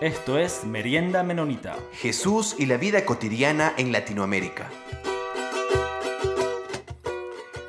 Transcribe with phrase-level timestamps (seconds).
[0.00, 1.76] Esto es Merienda Menonita.
[1.92, 4.70] Jesús y la vida cotidiana en Latinoamérica.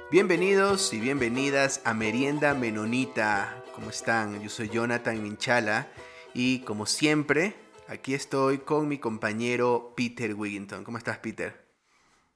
[0.10, 3.62] Bienvenidos y bienvenidas a Merienda Menonita.
[3.76, 4.42] ¿Cómo están?
[4.42, 5.90] Yo soy Jonathan Minchala
[6.34, 7.54] y como siempre,
[7.90, 10.86] aquí estoy con mi compañero Peter Wigginton.
[10.86, 11.66] ¿Cómo estás, Peter?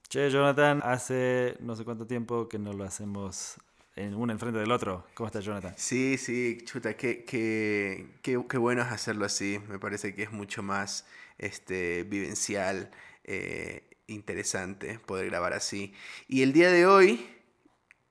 [0.10, 3.56] Che, Jonathan, hace no sé cuánto tiempo que no lo hacemos
[3.96, 5.06] en uno enfrente del otro.
[5.14, 5.74] ¿Cómo estás, Jonathan?
[5.78, 9.60] Sí, sí, chuta, qué, qué, qué, qué bueno es hacerlo así.
[9.68, 11.06] Me parece que es mucho más
[11.38, 12.92] este, vivencial,
[13.24, 15.94] eh, interesante poder grabar así.
[16.28, 17.26] Y el día de hoy,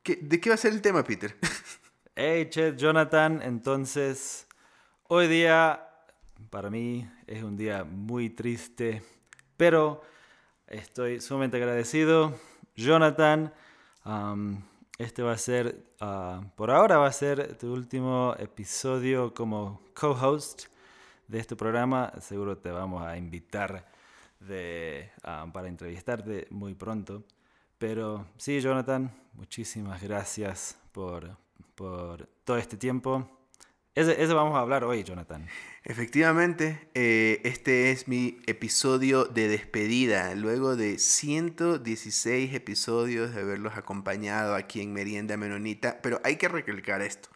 [0.02, 1.36] ¿qué, ¿de qué va a ser el tema, Peter?
[2.16, 4.46] Hey, che, Jonathan, entonces,
[5.08, 5.84] hoy día
[6.48, 9.02] para mí es un día muy triste,
[9.56, 10.00] pero
[10.68, 12.38] estoy sumamente agradecido.
[12.76, 13.52] Jonathan,
[14.04, 14.62] um,
[14.98, 20.66] este va a ser, uh, por ahora va a ser tu último episodio como co-host
[21.26, 22.12] de este programa.
[22.20, 23.90] Seguro te vamos a invitar
[24.40, 27.24] uh, para entrevistarte muy pronto.
[27.78, 31.36] Pero sí, Jonathan, muchísimas gracias por,
[31.74, 33.43] por todo este tiempo.
[33.96, 35.46] Ese, vamos a hablar hoy, Jonathan.
[35.84, 40.34] Efectivamente, eh, este es mi episodio de despedida.
[40.34, 47.02] Luego de 116 episodios de haberlos acompañado aquí en Merienda Menonita, pero hay que recalcar
[47.02, 47.28] esto.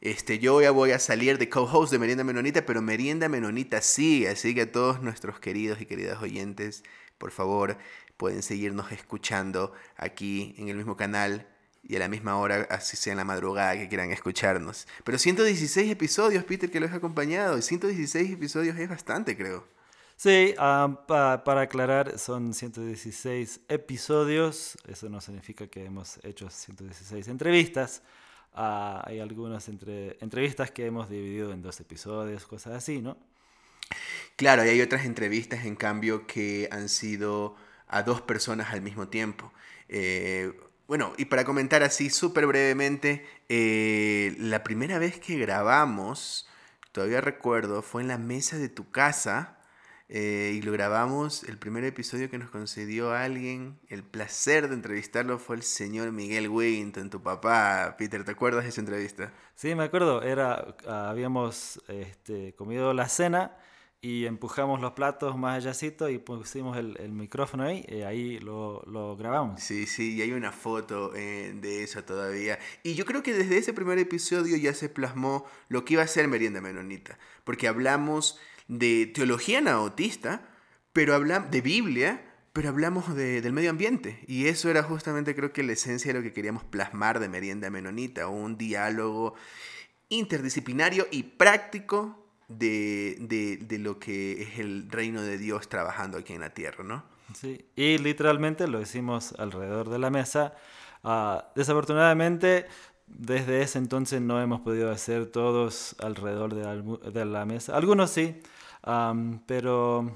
[0.00, 4.28] Este, yo ya voy a salir de co-host de Merienda Menonita, pero Merienda Menonita sigue,
[4.28, 6.84] así que a todos nuestros queridos y queridas oyentes,
[7.18, 7.78] por favor,
[8.16, 11.48] pueden seguirnos escuchando aquí en el mismo canal
[11.88, 14.86] y a la misma hora, así sea en la madrugada, que quieran escucharnos.
[15.04, 17.60] Pero 116 episodios, Peter, que los ha acompañado.
[17.60, 19.64] 116 episodios es bastante, creo.
[20.16, 24.76] Sí, um, pa para aclarar, son 116 episodios.
[24.88, 28.02] Eso no significa que hemos hecho 116 entrevistas.
[28.54, 33.18] Uh, hay algunas entre entrevistas que hemos dividido en dos episodios, cosas así, ¿no?
[34.36, 37.54] Claro, y hay otras entrevistas, en cambio, que han sido
[37.86, 39.52] a dos personas al mismo tiempo.
[39.88, 40.52] Eh,
[40.88, 46.48] bueno, y para comentar así súper brevemente, eh, la primera vez que grabamos,
[46.92, 49.58] todavía recuerdo, fue en la mesa de tu casa
[50.08, 55.40] eh, y lo grabamos, el primer episodio que nos concedió alguien, el placer de entrevistarlo
[55.40, 57.96] fue el señor Miguel Wigginton, tu papá.
[57.98, 59.32] Peter, ¿te acuerdas de esa entrevista?
[59.56, 63.56] Sí, me acuerdo, era, habíamos este, comido la cena
[64.00, 68.82] y empujamos los platos más allácito y pusimos el, el, micrófono ahí y ahí lo,
[68.86, 69.60] lo, grabamos.
[69.60, 72.58] Sí, sí, y hay una foto eh, de eso todavía.
[72.82, 76.06] Y yo creo que desde ese primer episodio ya se plasmó lo que iba a
[76.06, 80.48] ser Merienda Menonita, porque hablamos de teología anautista,
[80.92, 84.20] pero hablamos de Biblia, pero hablamos de, del medio ambiente.
[84.26, 87.70] Y eso era justamente creo que la esencia de lo que queríamos plasmar de Merienda
[87.70, 89.34] Menonita, un diálogo
[90.08, 96.32] interdisciplinario y práctico de, de, de, lo que es el reino de Dios trabajando aquí
[96.32, 97.04] en la tierra, ¿no?
[97.34, 100.54] Sí, y literalmente lo hicimos alrededor de la mesa.
[101.02, 102.66] Uh, desafortunadamente,
[103.06, 107.76] desde ese entonces no hemos podido hacer todos alrededor de la, de la mesa.
[107.76, 108.40] Algunos sí,
[108.86, 110.14] um, pero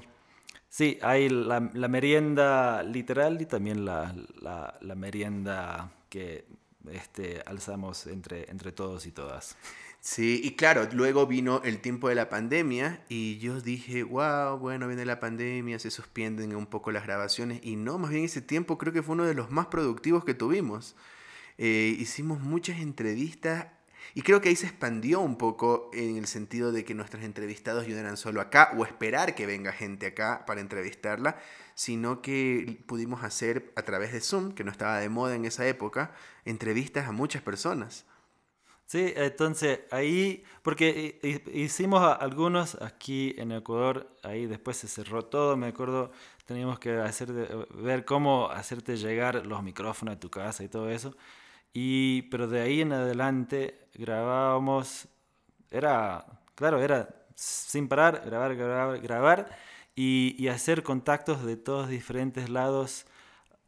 [0.69, 6.45] sí, hay la, la, merienda literal y también la, la, merienda que
[6.89, 9.57] este, alzamos entre, entre todos y todas.
[10.03, 14.87] Sí, y claro, luego vino el tiempo de la pandemia y yo dije, wow, bueno,
[14.87, 18.79] viene la pandemia, se suspenden un poco las grabaciones y no, más bien ese tiempo
[18.79, 20.95] creo que fue uno de los más productivos que tuvimos.
[21.59, 23.67] Eh, hicimos muchas entrevistas
[24.15, 27.87] y creo que ahí se expandió un poco en el sentido de que nuestros entrevistados
[27.87, 31.37] no eran solo acá o esperar que venga gente acá para entrevistarla,
[31.75, 35.67] sino que pudimos hacer a través de Zoom, que no estaba de moda en esa
[35.67, 36.11] época,
[36.43, 38.05] entrevistas a muchas personas.
[38.91, 41.17] Sí, entonces ahí, porque
[41.53, 46.11] hicimos algunos aquí en Ecuador, ahí después se cerró todo, me acuerdo,
[46.45, 47.31] teníamos que hacer
[47.73, 51.15] ver cómo hacerte llegar los micrófonos a tu casa y todo eso,
[51.73, 55.07] y, pero de ahí en adelante grabábamos,
[55.69, 59.57] era, claro, era sin parar, grabar, grabar, grabar,
[59.95, 63.05] y, y hacer contactos de todos diferentes lados,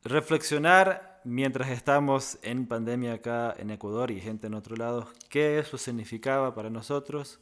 [0.03, 5.77] reflexionar mientras estamos en pandemia acá en Ecuador y gente en otro lado, qué eso
[5.77, 7.39] significaba para nosotros.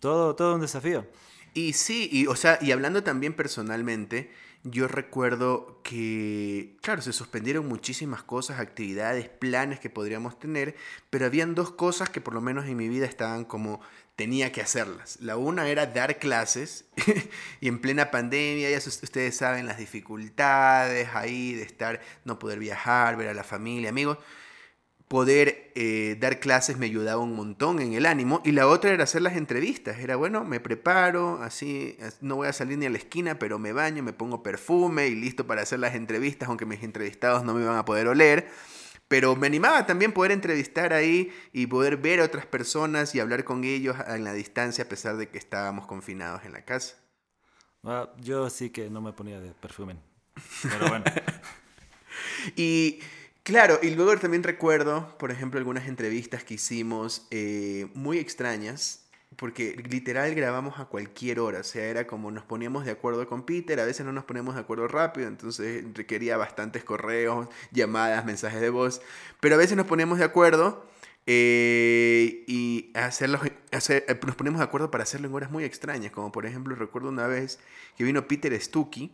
[0.00, 1.06] Todo, todo un desafío.
[1.54, 4.30] Y sí, y, o sea, y hablando también personalmente,
[4.64, 10.76] yo recuerdo que, claro, se suspendieron muchísimas cosas, actividades, planes que podríamos tener,
[11.10, 13.80] pero habían dos cosas que por lo menos en mi vida estaban como
[14.14, 15.18] tenía que hacerlas.
[15.20, 16.84] La una era dar clases
[17.60, 23.16] y en plena pandemia, ya ustedes saben las dificultades ahí de estar, no poder viajar,
[23.16, 24.18] ver a la familia, amigos.
[25.12, 28.40] Poder eh, dar clases me ayudaba un montón en el ánimo.
[28.46, 29.98] Y la otra era hacer las entrevistas.
[29.98, 33.74] Era, bueno, me preparo, así, no voy a salir ni a la esquina, pero me
[33.74, 37.62] baño, me pongo perfume y listo para hacer las entrevistas, aunque mis entrevistados no me
[37.62, 38.48] van a poder oler.
[39.06, 43.44] Pero me animaba también poder entrevistar ahí y poder ver a otras personas y hablar
[43.44, 46.96] con ellos en la distancia a pesar de que estábamos confinados en la casa.
[47.84, 49.94] Ah, yo sí que no me ponía de perfume.
[50.62, 51.04] Pero bueno.
[52.56, 53.00] y
[53.44, 59.04] Claro, y luego también recuerdo, por ejemplo, algunas entrevistas que hicimos eh, muy extrañas,
[59.36, 63.44] porque literal grabamos a cualquier hora, o sea, era como nos poníamos de acuerdo con
[63.44, 68.60] Peter, a veces no nos poníamos de acuerdo rápido, entonces requería bastantes correos, llamadas, mensajes
[68.60, 69.02] de voz,
[69.40, 70.86] pero a veces nos poníamos de acuerdo
[71.26, 73.40] eh, y hacerlos,
[73.72, 76.76] hacer, eh, nos poníamos de acuerdo para hacerlo en horas muy extrañas, como por ejemplo
[76.76, 77.58] recuerdo una vez
[77.96, 79.10] que vino Peter Stuckey,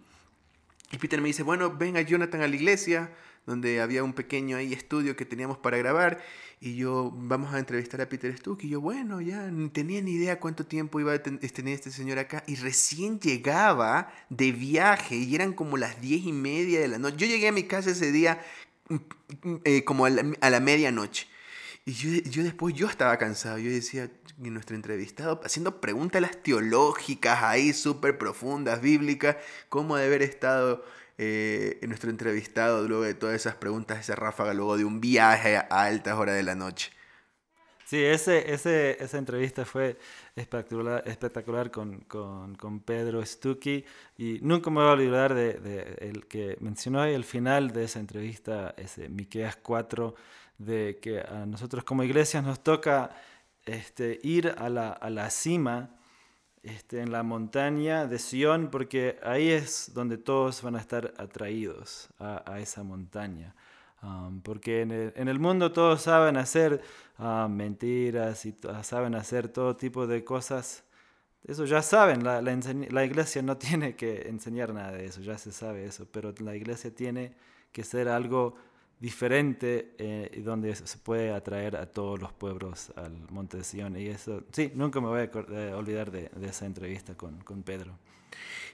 [0.90, 3.10] y Peter me dice, bueno, venga Jonathan a la iglesia,
[3.48, 6.22] donde había un pequeño ahí estudio que teníamos para grabar
[6.60, 10.12] y yo vamos a entrevistar a Peter Stuck y yo bueno ya ni tenía ni
[10.12, 15.34] idea cuánto tiempo iba a tener este señor acá y recién llegaba de viaje y
[15.34, 18.12] eran como las diez y media de la noche yo llegué a mi casa ese
[18.12, 18.44] día
[18.90, 18.94] mm,
[19.42, 21.26] mm, eh, como a la, medianoche
[21.88, 27.72] y yo, yo, después yo estaba cansado yo decía nuestro entrevistado haciendo preguntas teológicas ahí
[27.72, 29.36] súper profundas bíblicas
[29.70, 30.84] cómo de haber estado
[31.16, 35.62] eh, nuestro entrevistado luego de todas esas preguntas, esa ráfaga, luego de un viaje a
[35.62, 36.92] altas horas de la noche.
[37.86, 39.96] Sí, ese, ese, esa entrevista fue
[40.36, 43.84] espectacular, espectacular con, con, con, Pedro Stucky
[44.18, 47.84] y nunca me voy a olvidar de, de, el que mencionó ahí el final de
[47.84, 50.14] esa entrevista, ese Miqueas 4,
[50.58, 53.10] de que a nosotros como iglesias nos toca
[53.64, 55.90] este, ir a la, a la cima
[56.62, 62.08] este, en la montaña de Sion, porque ahí es donde todos van a estar atraídos
[62.18, 63.54] a, esa montaña.
[64.02, 66.82] Um, porque en el, mundo todos saben hacer
[67.18, 70.84] um, mentiras y saben hacer todo tipo de cosas.
[71.44, 75.52] Eso ya saben, la, la, iglesia no tiene que enseñar nada de eso, ya se
[75.52, 77.34] sabe eso, pero la iglesia tiene
[77.72, 78.56] que ser algo
[79.00, 83.96] diferente eh, donde se puede atraer a todos los pueblos al Monte de Sion.
[83.96, 87.92] Y eso, sí, nunca me voy a olvidar de, esa entrevista con, con, Pedro.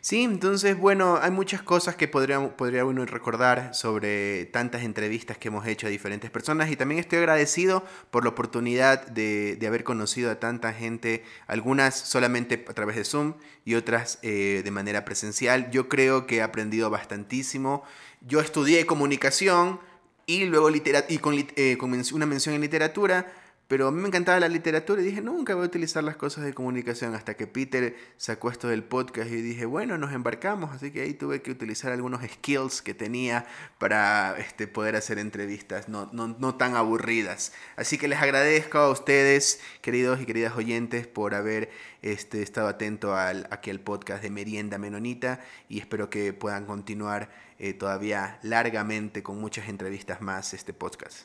[0.01, 5.49] Sí, entonces, bueno, hay muchas cosas que podría, podría uno recordar sobre tantas entrevistas que
[5.49, 9.83] hemos hecho a diferentes personas y también estoy agradecido por la oportunidad de, de haber
[9.83, 13.35] conocido a tanta gente, algunas solamente a través de Zoom
[13.65, 15.71] y otras eh, de manera presencial.
[15.71, 17.83] Yo creo que he aprendido bastantísimo.
[18.21, 19.81] Yo estudié comunicación,
[20.27, 23.33] y luego y con, eh, con, una mención en literatura,
[23.67, 26.45] pero a mí me encantaba la literatura y dije, nunca voy a utilizar las cosas
[26.45, 30.91] de comunicación hasta que Peter sacó esto del podcast y dije, bueno, nos embarcamos, así
[30.91, 33.47] que ahí tuve que utilizar algunos skills que tenía
[33.79, 37.53] para este, poder hacer entrevistas no, no, no tan aburridas.
[37.77, 41.71] Así que les agradezco a ustedes, queridos y queridas oyentes, por haber
[42.03, 47.31] este, estado atento al, aquí al podcast de Merienda Menonita y espero que puedan continuar
[47.59, 51.23] eh, todavía largamente con muchas entrevistas más este podcast.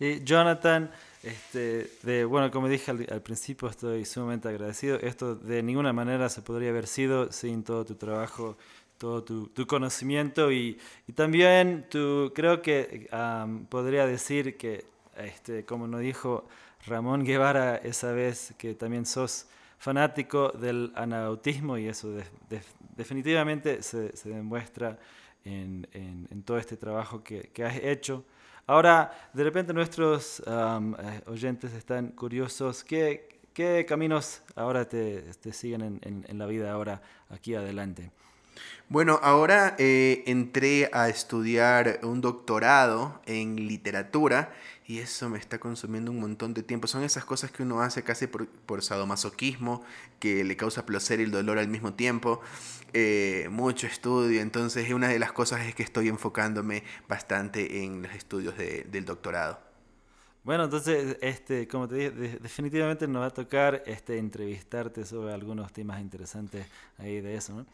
[0.00, 0.90] Y Jonathan,
[1.22, 4.98] este, de, bueno, como dije al, principio, estoy sumamente agradecido.
[5.00, 8.56] Esto de ninguna manera se podría haber sido sin todo tu trabajo,
[8.98, 13.08] todo tu, tu conocimiento y, y, también tu, creo que
[13.68, 14.84] podría decir que,
[15.16, 16.46] este, como nos dijo
[16.86, 19.46] Ramón Guevara esa vez, que también sos
[19.78, 22.12] fanático del anautismo y eso
[22.96, 24.98] definitivamente se, demuestra
[25.44, 25.86] en,
[26.44, 28.24] todo este trabajo que, que has hecho.
[28.66, 36.26] Ahora, de repente nuestros eh, oyentes están curiosos, ¿qué, ¿qué, caminos ahora te, siguen en,
[36.28, 38.10] en, la vida ahora aquí adelante?
[38.90, 44.52] Bueno, ahora eh, entré a estudiar un doctorado en literatura
[44.88, 46.86] y eso me está consumiendo un montón de tiempo.
[46.86, 49.84] Son esas cosas que uno hace casi por, por sadomasoquismo,
[50.18, 52.40] que le causa placer y el dolor al mismo tiempo.
[52.94, 58.12] Eh, mucho estudio, entonces una de las cosas es que estoy enfocándome bastante en los
[58.14, 59.67] estudios del doctorado.
[60.44, 65.72] Bueno, entonces, este, como te dije, definitivamente nos va a tocar este, entrevistarte sobre algunos
[65.72, 66.66] temas interesantes
[66.96, 67.66] ahí de eso, ¿no?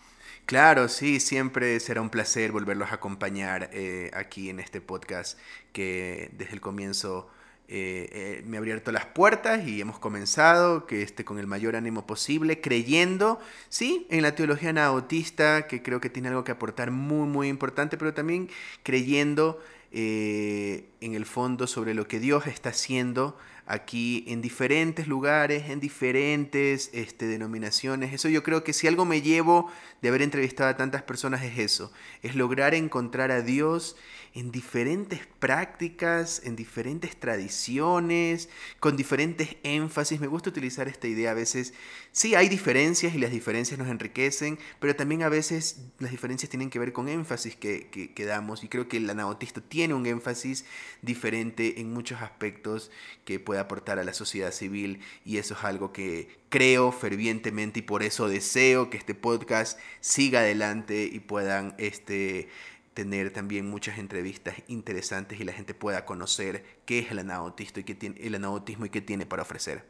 [0.47, 5.39] Claro, sí, siempre será un placer volverlos a acompañar eh, aquí en este podcast
[5.73, 7.31] que desde el comienzo
[7.67, 11.77] eh, eh, me ha abierto las puertas y hemos comenzado que esté con el mayor
[11.77, 13.41] ánimo posible, creyendo,
[13.71, 17.97] sí, en la teología anabautista, que creo que tiene algo que aportar muy, muy importante,
[17.97, 18.51] pero también
[18.83, 19.63] creyendo
[19.97, 25.81] eh, en el fondo sobre lo que Dios está haciendo aquí en diferentes lugares, en
[25.81, 28.13] diferentes este, denominaciones.
[28.13, 29.71] Eso yo creo que si algo me llevo
[30.03, 31.93] de haber entrevistado a tantas personas es eso,
[32.23, 33.97] es lograr encontrar a Dios
[34.35, 38.49] en diferentes prácticas, en diferentes tradiciones,
[38.81, 40.21] con diferentes énfasis.
[40.21, 41.73] Me gusta utilizar esta idea a veces.
[42.11, 46.69] Sí, hay diferencias y las diferencias nos enriquecen, pero también a veces las diferencias tienen
[46.69, 48.65] que ver con énfasis que, que, damos.
[48.65, 50.65] Y creo que el anabautista tiene un énfasis
[51.01, 52.91] diferente en muchos aspectos
[53.25, 57.83] que puede aportar a la sociedad civil y eso es algo que creo fervientemente y
[57.83, 62.49] por eso deseo que este podcast siga adelante y puedan este,
[62.95, 67.85] tener también muchas entrevistas interesantes y la gente pueda conocer qué es el anabautismo y
[67.85, 69.85] qué tiene, el anabautismo y qué tiene para ofrecer.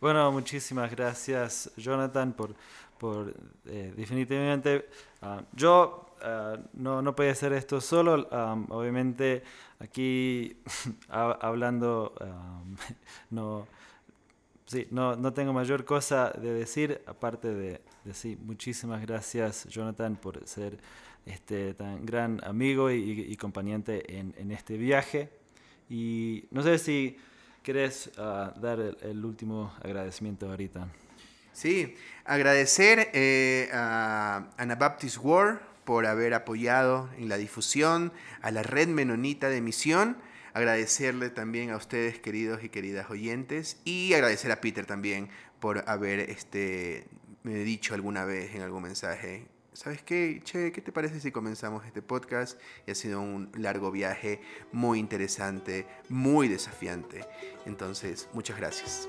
[0.00, 2.54] Bueno, muchísimas gracias Jonathan por,
[2.98, 3.34] por
[3.66, 4.88] eh, definitivamente,
[5.20, 8.28] ah, yo ah, no, no podía hacer esto solo,
[8.70, 9.42] obviamente
[9.78, 10.56] aquí
[11.08, 12.14] hablando,
[13.30, 13.66] no,
[14.66, 20.46] sí, no, no tengo mayor cosa de decir, aparte de decir muchísimas gracias Jonathan por
[20.46, 20.78] ser
[21.26, 25.30] este, tan gran amigo y, y en, este viaje.
[25.88, 27.16] Y no sé si
[27.62, 30.88] querés ah, dar el, último agradecimiento ahorita.
[31.52, 38.86] Sí, agradecer eh, a Anabaptist War por haber apoyado en la difusión, a la red
[38.86, 40.18] menonita de misión,
[40.54, 46.20] agradecerle también a ustedes queridos y queridas oyentes y agradecer a Peter también por haber
[46.20, 47.08] este,
[47.42, 50.40] dicho alguna vez en algún mensaje ¿sabes qué?
[50.44, 52.60] Che, ¿qué te parece si comenzamos este podcast?
[52.86, 57.26] Y ha sido un largo viaje muy interesante, muy desafiante.
[57.66, 59.08] Entonces, muchas gracias.